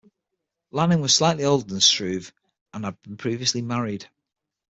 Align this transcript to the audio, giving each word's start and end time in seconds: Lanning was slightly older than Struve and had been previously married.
Lanning 0.71 0.99
was 0.99 1.13
slightly 1.13 1.43
older 1.43 1.63
than 1.67 1.79
Struve 1.79 2.33
and 2.73 2.85
had 2.85 2.99
been 3.03 3.17
previously 3.17 3.61
married. 3.61 4.09